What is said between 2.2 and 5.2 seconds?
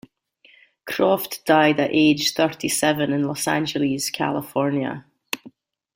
thirty-seven in Los Angeles, California.